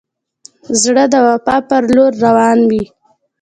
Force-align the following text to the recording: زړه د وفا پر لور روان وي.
زړه 0.81 1.03
د 1.13 1.15
وفا 1.27 1.57
پر 1.69 1.83
لور 1.95 2.11
روان 2.25 2.59
وي. 2.69 2.83